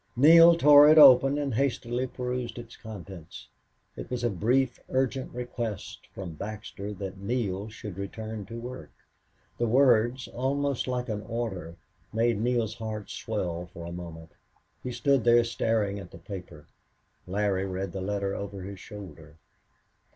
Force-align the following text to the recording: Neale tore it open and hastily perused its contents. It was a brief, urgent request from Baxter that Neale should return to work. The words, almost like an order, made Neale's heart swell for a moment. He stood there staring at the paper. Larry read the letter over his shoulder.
Neale 0.15 0.55
tore 0.57 0.89
it 0.89 0.97
open 0.97 1.37
and 1.37 1.53
hastily 1.53 2.07
perused 2.07 2.57
its 2.57 2.75
contents. 2.75 3.47
It 3.95 4.09
was 4.09 4.23
a 4.23 4.31
brief, 4.31 4.79
urgent 4.89 5.31
request 5.31 6.07
from 6.11 6.33
Baxter 6.33 6.91
that 6.95 7.19
Neale 7.19 7.69
should 7.69 7.99
return 7.99 8.47
to 8.47 8.59
work. 8.59 8.89
The 9.59 9.67
words, 9.67 10.27
almost 10.27 10.87
like 10.87 11.07
an 11.07 11.21
order, 11.21 11.75
made 12.11 12.41
Neale's 12.41 12.73
heart 12.73 13.11
swell 13.11 13.67
for 13.71 13.85
a 13.85 13.91
moment. 13.91 14.31
He 14.81 14.91
stood 14.91 15.23
there 15.23 15.43
staring 15.43 15.99
at 15.99 16.09
the 16.09 16.17
paper. 16.17 16.65
Larry 17.27 17.67
read 17.67 17.91
the 17.91 18.01
letter 18.01 18.33
over 18.33 18.63
his 18.63 18.79
shoulder. 18.79 19.37